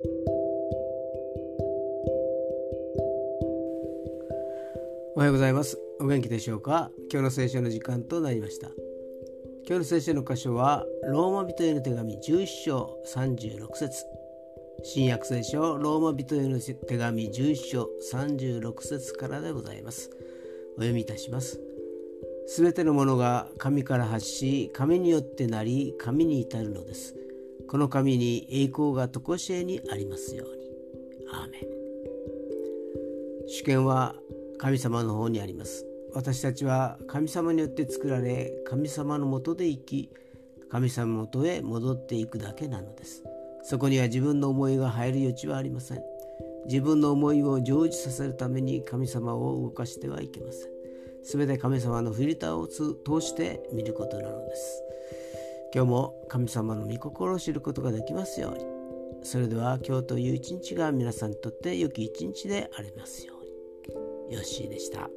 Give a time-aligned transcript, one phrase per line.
[0.00, 0.06] お
[5.16, 5.76] はようございます。
[5.98, 6.92] お元気でしょうか？
[7.10, 8.68] 今日の聖書の時間となりました。
[9.66, 14.04] 今日の聖書の箇所はローマ人への手紙11章36節。
[14.84, 20.10] 新約聖書ローマ人への手紙11章36節からでございます。
[20.76, 21.60] お読みいたします。
[22.46, 27.16] すべてのものが神から発し神によってなり神に至るのです。
[27.68, 30.58] この神に栄光が常しえにありますように。
[31.30, 31.60] アーメン。
[33.46, 34.14] 主権は
[34.56, 35.84] 神様の方にあります。
[36.14, 40.10] 私たちは神様によって作られ神様のもとで生き
[40.70, 43.22] 神様のもとへ戻っていくだけなのです。
[43.62, 46.02] そこには自分の思いが入る余地はありません。
[46.64, 50.70] 自分の思いを成就させるために神様を動かしてはいけません。
[51.22, 54.87] すべて神様のフィルターを通して見ることなのです。
[55.78, 58.64] 今日も神様の御心を知ることができますように
[59.22, 63.34] それでは今日という一日が皆さんにとって良き一日でありますよ
[64.26, 65.08] うによッしーでした。